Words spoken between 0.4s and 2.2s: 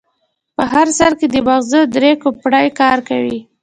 په هر سر کې د ماغزو درې